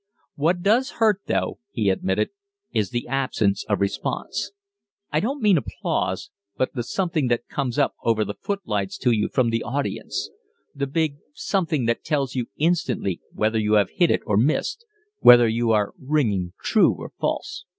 "What 0.33 0.63
does 0.63 0.93
hurt, 0.97 1.21
though," 1.27 1.59
he 1.69 1.91
admitted, 1.91 2.31
"is 2.71 2.89
the 2.89 3.07
absence 3.07 3.63
of 3.69 3.81
response. 3.81 4.51
I 5.11 5.19
don't 5.19 5.43
mean 5.43 5.59
applause, 5.59 6.31
but 6.57 6.73
the 6.73 6.81
something 6.81 7.27
that 7.27 7.47
comes 7.47 7.77
up 7.77 7.93
over 8.03 8.25
the 8.25 8.33
footlights 8.33 8.97
to 8.97 9.11
you 9.11 9.29
from 9.31 9.51
the 9.51 9.61
audience, 9.63 10.31
the 10.73 10.87
big 10.87 11.17
something 11.35 11.85
that 11.85 12.03
tells 12.03 12.33
you 12.33 12.47
instantly 12.57 13.21
whether 13.31 13.59
you 13.59 13.73
have 13.73 13.91
hit 13.91 14.09
it 14.09 14.21
or 14.25 14.37
missed, 14.37 14.83
whether 15.19 15.47
you 15.47 15.69
are 15.69 15.93
ringing 15.99 16.53
true 16.63 16.91
or 16.95 17.11
false. 17.19 17.65